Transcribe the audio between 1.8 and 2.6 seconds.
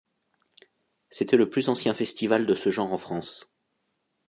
festival de